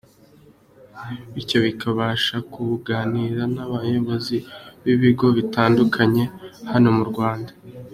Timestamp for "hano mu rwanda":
6.71-7.51